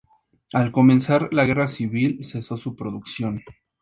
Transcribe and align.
Al 0.53 0.71
comenzar 0.71 1.31
la 1.31 1.45
Guerra 1.45 1.67
Civil, 1.67 2.23
cesó 2.23 2.57
su 2.57 2.75
producción. 2.75 3.43